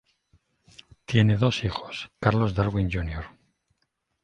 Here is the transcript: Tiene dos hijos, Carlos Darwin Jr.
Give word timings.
Tiene 1.05 1.37
dos 1.37 1.63
hijos, 1.63 2.09
Carlos 2.19 2.55
Darwin 2.55 2.89
Jr. 2.91 3.23